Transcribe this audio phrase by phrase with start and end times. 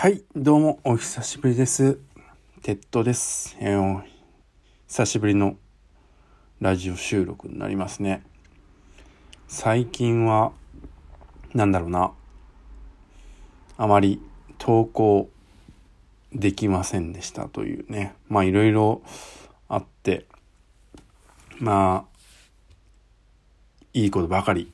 [0.00, 1.98] はい、どうも、お久しぶりです。
[2.62, 3.54] テッドです。
[3.60, 4.02] えー
[4.88, 5.58] 久しぶりの
[6.58, 8.24] ラジオ収録になりますね。
[9.46, 10.52] 最近は、
[11.52, 12.12] なんだろうな、
[13.76, 14.22] あまり
[14.56, 15.28] 投稿
[16.32, 18.14] できませんでしたというね。
[18.30, 19.02] まあ、いろいろ
[19.68, 20.24] あって、
[21.58, 23.06] まあ、
[23.92, 24.72] いいことばかり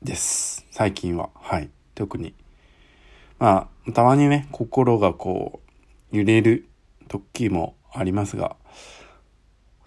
[0.00, 0.64] です。
[0.70, 1.28] 最近は。
[1.34, 1.68] はい。
[1.94, 2.34] 特に。
[3.38, 5.60] まあ、たまにね、心がこ
[6.12, 6.68] う、揺れる
[7.08, 8.56] 時もありますが、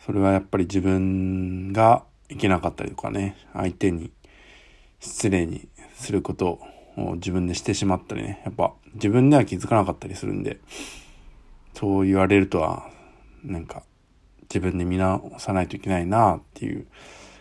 [0.05, 4.11] それはやっぱり自分がいけなかったりとかね、相手に
[4.99, 6.59] 失礼にすること
[6.97, 10.59] を自分でしてしまったりね、やっぱ自分では気づかなかったりするんで、
[11.73, 12.89] そう言われるとは、
[13.43, 13.83] なんか、
[14.43, 16.87] 自分で見直さないといけないなっていう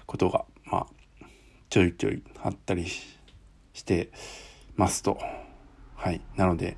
[0.07, 0.87] ことが、まあ、
[1.71, 2.87] ちょいちょいあったり
[3.73, 4.11] して
[4.77, 5.19] ますと。
[6.07, 6.21] はい。
[6.37, 6.77] なので、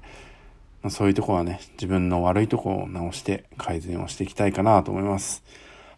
[0.80, 5.44] まあ、そういうとこはね、自分の悪いとこを直して改善をしていきたいかなと思います。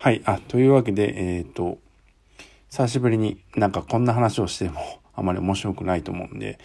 [0.01, 0.21] はい。
[0.25, 1.79] あ、というわけで、えっ、と、
[2.71, 4.81] 久しぶりになんかこんな話をしても
[5.15, 6.59] あまり面白くないと思うんで、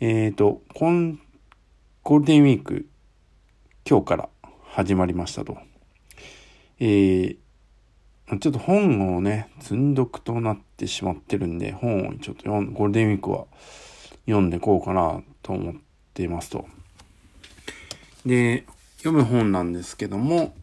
[0.00, 1.18] えっ、と、今、
[2.02, 2.86] ゴールデンウィーク、
[3.88, 4.28] 今日から
[4.64, 5.56] 始まりましたと。
[6.78, 7.36] えー、
[8.38, 13.46] ちょっと本をね、積んどくとなってしまってるんで、本をちょっと読んゴールデンウィークは
[14.26, 15.74] 読んでこうかなと思っ
[16.16, 16.66] ていますと。
[18.24, 18.64] で、
[18.96, 20.54] 読む本なんですけども、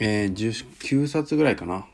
[0.00, 1.86] えー、9冊ぐらいかな。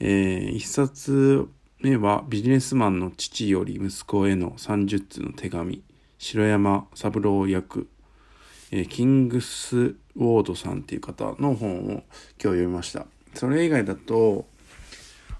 [0.00, 1.48] えー、1冊
[1.80, 5.82] 目はビジネスマンの父より息子への30通の手紙。
[6.18, 7.86] 白山三郎役、
[8.70, 12.02] えー、キングスウォードさんっていう方の本を今日
[12.38, 13.06] 読みました。
[13.34, 14.46] それ以外だと、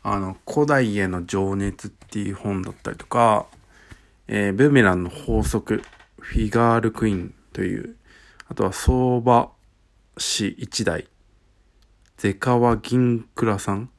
[0.03, 3.47] あの、古代への情熱っていう本だったりとか、
[4.29, 5.83] えー、ブーメランの法則、
[6.25, 7.97] フィガールクイーンという、
[8.49, 9.51] あとは相場
[10.17, 11.07] 師一代、
[12.17, 13.91] ゼカワ銀倉さん、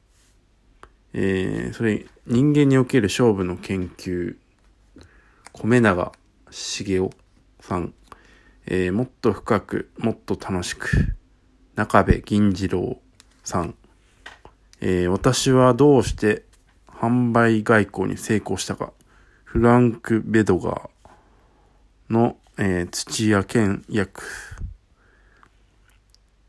[1.12, 4.36] えー、それ、人間における勝負の研究、
[5.54, 6.12] 米長
[6.50, 7.10] 茂雄
[7.60, 7.94] さん、
[8.66, 11.14] えー、もっと深く、もっと楽しく、
[11.76, 12.98] 中部銀次郎
[13.44, 13.76] さん、
[14.80, 16.42] えー、私はどうして
[16.88, 18.92] 販売外交に成功したか、
[19.44, 20.95] フランク・ベドガー。
[22.10, 24.22] の、えー、土屋健役、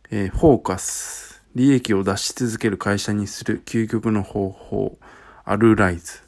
[0.09, 4.97] えー、フォーカス、利益を出し続ける会社にする究極の方法、
[5.43, 6.21] アルライズ、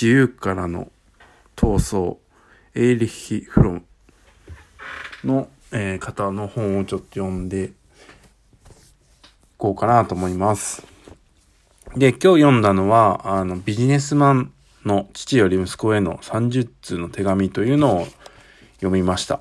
[0.00, 0.90] 自由からの
[1.56, 2.16] 闘争、
[2.74, 3.84] エイリッヒ・フロム。
[5.24, 7.72] の、えー、方の本をちょっと読んでい
[9.56, 10.84] こうかなと思います。
[11.96, 14.52] で、今日読んだのは、あの、ビジネスマン
[14.84, 18.06] の父より息子への30通の手紙というのを
[18.82, 19.40] 読みました。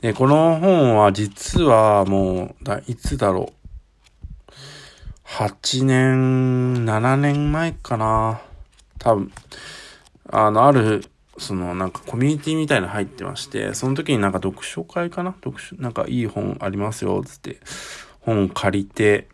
[0.00, 3.52] で、この本は実はもう、だいつだろ
[4.48, 4.50] う。
[5.24, 8.40] 8年、7年前かな。
[8.98, 9.32] 多分。
[10.30, 11.04] あの、ある、
[11.36, 15.32] そのなんかコミュニティみたいなの入ってまして、その時になんか読書会かな？
[15.32, 17.60] 読書、なんかいい本ありますよ、つって。
[18.20, 19.28] 本借りて、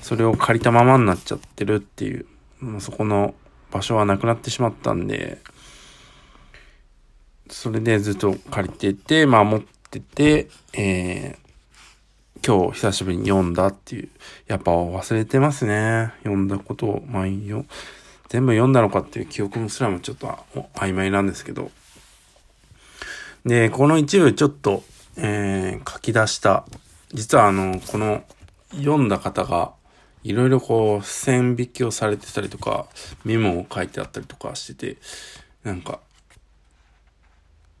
[0.00, 2.26] それを借りたままになっちゃってるっていう、
[2.60, 3.34] もうそこの
[3.70, 5.38] 場所はなくなってしまったんで、
[7.48, 14.08] それでずっと借りてて、まあ持ってて、えー、今日久しぶりに読んだっていう、
[14.46, 16.12] やっぱ忘れてますね。
[16.22, 17.64] 読んだことを、まあいいよ。
[18.28, 20.26] 全部読んだのかっていう記憶もすらもちょっと
[20.74, 21.70] 曖昧なんですけど。
[23.44, 24.82] で、この一部ちょっと、
[25.16, 26.64] えー、書き出した、
[27.12, 28.24] 実はあの、この
[28.72, 29.72] 読んだ方が、
[30.22, 32.86] いろいろこう、線引きをされてたりとか、
[33.24, 34.96] メモを書いてあったりとかしてて、
[35.62, 36.00] なんか、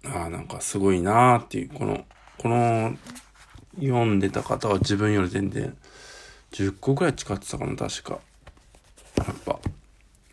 [0.06, 2.04] ああ、なんかすごいなーっていう、この、
[2.38, 2.96] この、
[3.76, 5.76] 読んでた方は自分より全然、
[6.52, 8.18] 10個ぐらい使ってたかな、確か。
[9.18, 9.58] やっぱ、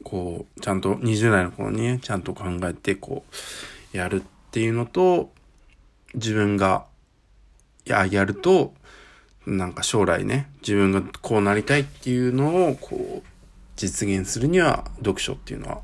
[0.04, 3.24] こう、ちゃんと20代の頃にね、ちゃんと考えて、こ
[3.94, 5.31] う、やるっていうのと、
[6.13, 6.86] 自分が、
[7.86, 8.74] や、やると、
[9.45, 13.28] なんか将来ね、自分がこうなりたいっていうのを、こう、
[13.75, 15.81] 実現するには、読書っていうのは、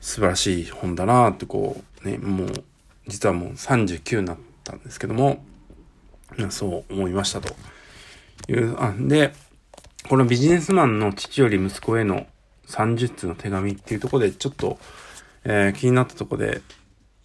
[0.00, 2.64] 素晴らしい本だなって、こう、ね、もう、
[3.10, 5.44] 実はもう39になったんですけども、
[6.50, 7.54] そう思いましたと
[8.48, 9.32] いう、あ、で、
[10.08, 12.26] このビジネスマンの父より息子への
[12.68, 14.78] 30通の手紙っていうとこで、ちょっと、
[15.44, 16.62] えー、気になったとこで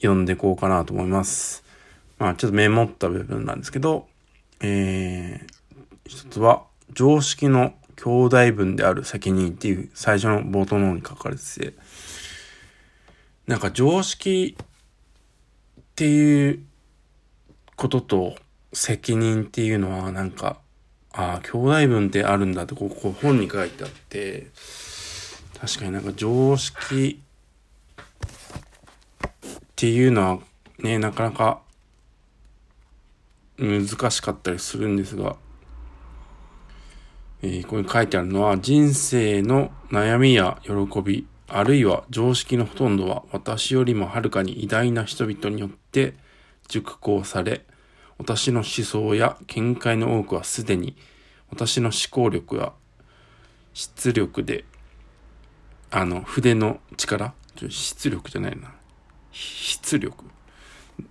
[0.01, 1.63] 読んでいこうかなと思います。
[2.17, 4.07] まあ、ちょっとメモった部分なんですけど、
[4.61, 11.73] えー、一つは、常識の兄弟分である責任っていう最初の冒頭の方に書かれてて、
[13.47, 14.57] なんか常識
[15.95, 16.59] っていう
[17.77, 18.35] ことと
[18.73, 20.59] 責任っていうのはなんか、
[21.13, 24.47] ああ、兄弟分ってあるんだってここ本に書いてあって、
[25.57, 27.21] 確かになんか常識
[29.47, 30.39] っていうのは
[30.79, 31.61] ね、なかなか
[33.57, 35.37] 難しかったりするんですが、
[37.41, 45.84] えー、ここに書いてあるのは、人生の悩みや喜び、あるいは常識のほとんどは私よりもはるかに偉大な人々によって
[46.67, 47.65] 熟考され、
[48.17, 50.95] 私の思想や見解の多くはすでに
[51.49, 52.73] 私の思考力や
[53.73, 54.63] 出力で、
[55.91, 57.33] あの、筆の力？
[57.69, 58.73] 出力じゃないな。
[59.31, 60.25] 出力。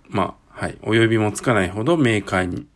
[0.09, 0.77] まあ、はい。
[0.81, 2.67] 及びもつかないほど明快に、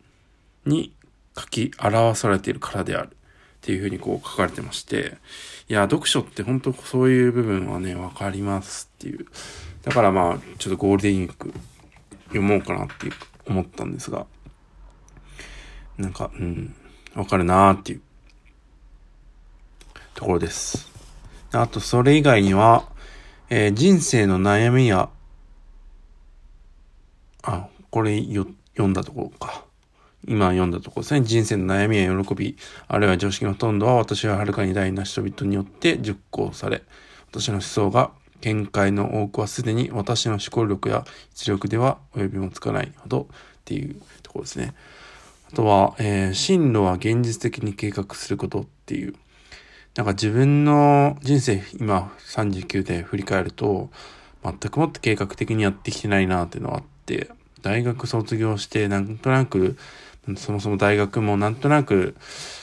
[0.64, 0.94] に
[1.38, 3.08] 書き表されているからである。
[3.08, 5.18] っていうふうにこう書かれてまして、
[5.68, 9.26] いや、読書って本当そういう部分はね、わかりますっていう。
[9.82, 11.52] だからまあ、ちょっとゴールデンウィーク
[12.30, 13.10] 読もうかなって
[13.46, 14.26] 思ったんですが、
[15.98, 16.74] なんか、うん、
[17.14, 18.00] わかるなーっていう
[20.14, 20.90] ところです。
[21.52, 22.84] あと、それ以外には、
[23.50, 25.08] えー、人生の悩みや、
[27.42, 29.64] あ、これよ読んだところか。
[30.28, 31.22] 今読んだところですね。
[31.22, 32.56] 人生の悩みや喜び、
[32.86, 36.82] あるいは常識のほとんどは私ははるかに大な人々によって熟考され、
[37.30, 41.04] 私の思想が見解の多くはすでに私の思考力や
[41.34, 43.26] 実力では及びもつかないほどっ
[43.64, 44.74] ていうところですね。
[45.52, 49.14] あとは、えー、進路は現実的に計画することっていう。
[49.96, 53.90] なんか自分の人生今39で振り返ると
[54.44, 57.28] 全くもって計画的にやってきてないなっていうのはあって
[57.62, 59.76] 大学卒業してなんとなく
[60.36, 62.14] そもそも大学もなんとなく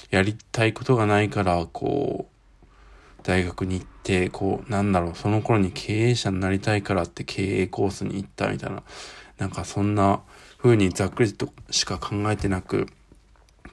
[0.10, 2.37] やりたいことがないから、こう、
[3.28, 8.84] 大学に行って、こう、なんだろう、その頃に経営者になりたいからって経営コースに行ったみたいな、
[9.38, 10.22] なんかそんな
[10.58, 12.88] 風にざっくりとしか考えてなく、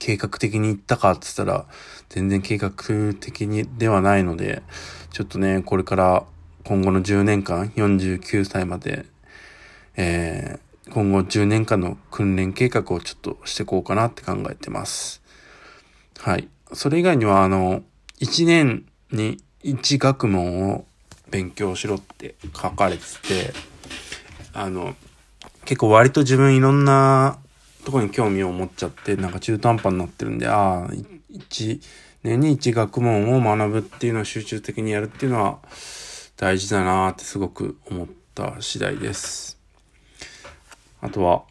[0.01, 1.67] 計画的に行ったかって言ったら、
[2.09, 2.73] 全然計画
[3.21, 4.65] 的にではないので、
[5.13, 6.25] ちょっとね、これから
[6.65, 9.07] 今後の10年間、49歳まで、
[9.97, 15.23] えー今後10年間の訓練計画をちょっとしてこうかなって考えてます。
[16.19, 16.49] はい。
[16.75, 17.83] それ以外には、あの、
[18.21, 20.85] 1年に1学問を
[21.31, 23.53] 勉強しろって書かれてて、
[24.53, 24.95] あの、
[25.65, 27.39] 結構割と自分いろんな
[27.85, 30.89] とこに興味を持っちゃって、なんか中途半端になってるんで、ああ、
[31.33, 31.81] 1
[32.23, 35.59] 年に1学問を学ぶっていうのを集中的にやるっていうのは
[36.37, 39.59] 大事だなってすごく思った次第です。
[41.01, 41.43] あとは、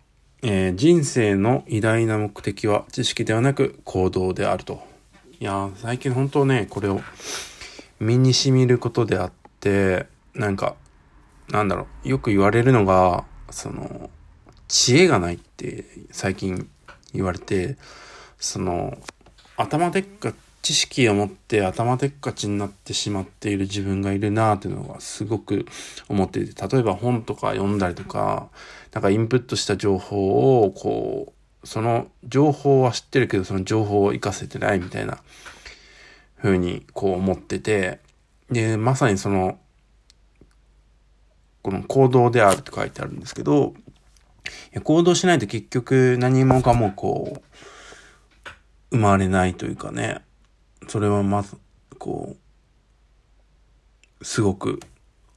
[0.42, 4.82] えー、人生の偉大な目的は知識ではなく行動であると。
[5.40, 7.02] いや最近本当ね、これを
[8.04, 10.76] 身に染みることであって、なんか、
[11.50, 14.10] なんだろう、よく言われるのが、その、
[14.68, 16.68] 知恵がないって最近
[17.14, 17.78] 言われて、
[18.40, 18.98] その、
[19.58, 20.34] 頭でっか
[20.64, 25.66] 知識を持って頭でっかちになってしまっている自分がいるなっていうのがすごく
[26.08, 28.50] 思っていて、例えば本とか読んだりとか、
[28.94, 31.34] なんかインプットした情報を、こ
[31.64, 35.20] う、その情報は知ってるけど、その情報を活かせてないみたいな
[36.44, 38.02] 風にこう思ってて、
[38.52, 39.58] で、まさにその、
[41.62, 43.74] この行動であるって書いてあるんですけど、
[44.84, 47.42] 行動しないと結局何もかもこう、
[48.92, 50.22] 生まれないというかね、
[50.90, 51.56] それはまず、
[51.98, 52.36] こ
[54.22, 54.82] う、すごく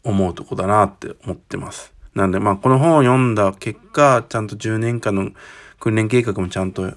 [0.02, 1.92] 思うとこだなって思ってます。
[2.16, 5.30] なんで、まあ、この本を読んだ結果、ちゃんと10年間の
[5.78, 6.92] 訓練計画もちゃんと、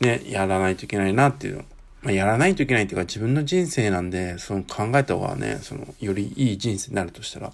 [0.00, 1.64] ね、やらないといけないなっていう。
[2.06, 7.52] まあ、やらないといけないっていうか、自分の人生なんで、その考えた方がね、その、よりいい人生になるとしたら、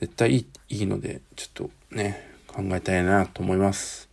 [0.00, 0.36] 絶対い
[0.68, 4.08] い、いいので、ちょっとね、考えたいなと思います。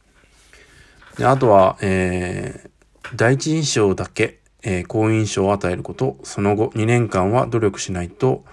[1.17, 8.45] で、あとは、えー、第一印象だけえー、好印象を与えること、その後2年間は努力しないと、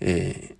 [0.00, 0.56] え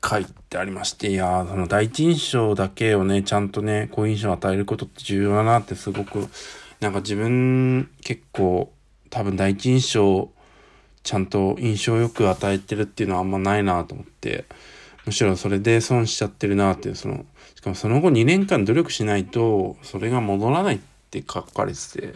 [0.00, 6.28] ー、書いてありまして、いやその第一印象だけをね、ちゃんとね、好印象を与えることって重要だなってすごく、
[6.82, 8.72] なんか自分結構
[9.08, 10.28] 多分第一印象
[11.04, 14.46] ちゃんと印象よく与えてるっていうのはあんまないなと思って、
[15.06, 17.24] むしろそれで損しちゃってるなっていう、その、
[17.54, 22.14] しかもその後2年間努力しないと、それが戻らないって書かれてて、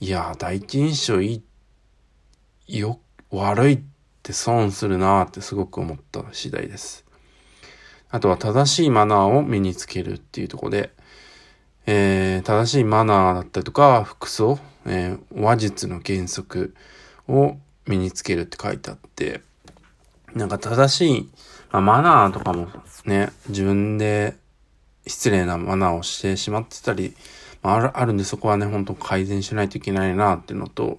[0.00, 1.42] いや第一印象い
[2.66, 2.98] い、よ、
[3.30, 3.80] 悪いっ
[4.24, 7.04] て損するなってすごく思った次第です。
[8.10, 10.90] あとは正しいマナーを身につけるっていうとこで、
[11.86, 16.74] えー、正しいマナーだったりとか、服装、えー、話術の原則
[17.28, 19.40] を身につけるって書いてあって、
[20.34, 21.30] なんか正しい、
[21.70, 22.68] まあ、マナーとかも
[23.04, 24.36] ね、自分で
[25.06, 27.14] 失礼なマナーをしてしまってたり、
[27.62, 30.98] まあ、あるんでそこはね、本当改善しないといけないなっていうのと、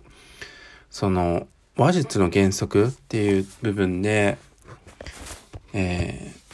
[0.90, 4.38] その、話術の原則っていう部分で、
[5.74, 6.47] えー、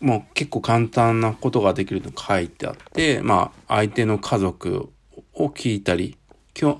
[0.00, 4.90] もう結構簡単なことができると書いてあって、まあ、相手の家族
[5.34, 6.16] を聞いたり、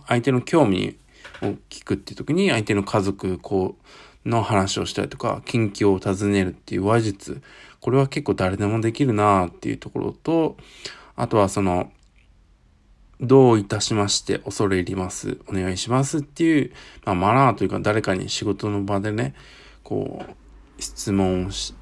[0.07, 0.97] 相手の興味
[1.43, 7.43] を聞くっていう時に、相手の家族、こう、の話をしたりとか、近況を尋ねるっていう話術。
[7.81, 10.57] これは結構誰でもできるなっていうところと、
[11.17, 11.91] あとはその、
[13.21, 15.39] どういたしまして恐れ入ります。
[15.47, 16.73] お願いしますっていう、
[17.05, 19.35] まあ、マナーというか誰かに仕事の場でね、
[19.83, 21.75] こう、質問をし、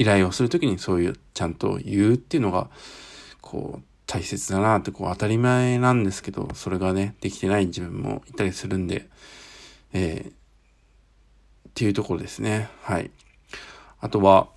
[0.00, 2.70] 依頼をするときにそういうちゃんと言うっていうのが、
[3.42, 9.10] こう、大切だなってこう当たり前なんですけど、それがね、できてない自分もいたりするんで、
[9.92, 10.32] えー、っ
[11.74, 12.70] ていうところですね。
[12.80, 13.10] はい。
[14.00, 14.48] あとは、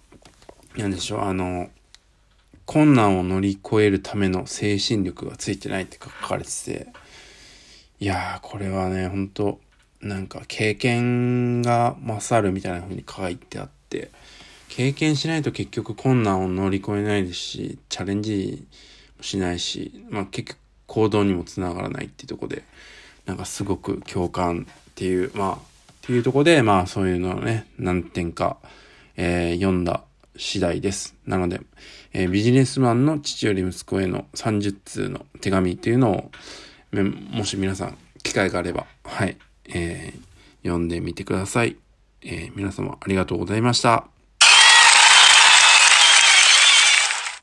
[0.78, 1.70] なんでしょう、あの、
[2.66, 6.88] 困難を乗り越えるための精神力がついてないって書かれてて、
[8.00, 9.60] いやー、これはね、ほんと、
[10.00, 14.10] なんか経験が勝るみたいな風に書いてあって、
[14.70, 18.66] 経験しないと結局困難を乗り越えないですし、チャレンジ
[19.18, 22.64] もしないし、まあ結局行動にもつながらないっていうとこで、
[23.26, 25.58] なんかすごく共感っていう、まあ、っ
[26.02, 28.58] ていうとこで、まあそういうのをね、何点か、
[29.16, 30.04] えー、読んだ
[30.38, 31.16] 次第です。
[31.26, 31.62] なので、
[32.14, 36.32] えー、ビジネスマンの父より息子への30通の手紙というのを、
[37.32, 39.38] もし皆さん、機会があれば、はい、
[39.70, 41.78] えー、読んでみてください。
[42.22, 44.13] えー、皆様ありがとうございました。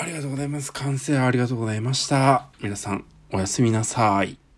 [0.01, 0.73] ありがとうございます。
[0.73, 2.49] 完成ありがとうございました。
[2.63, 4.50] 皆さん、おやすみなさい。